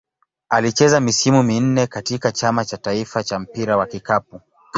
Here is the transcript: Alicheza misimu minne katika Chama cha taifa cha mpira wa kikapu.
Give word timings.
Alicheza 0.49 0.99
misimu 0.99 1.43
minne 1.43 1.87
katika 1.87 2.31
Chama 2.31 2.65
cha 2.65 2.77
taifa 2.77 3.23
cha 3.23 3.39
mpira 3.39 3.77
wa 3.77 3.87
kikapu. 3.87 4.41